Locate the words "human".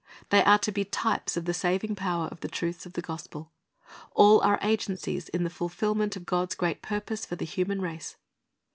7.45-7.83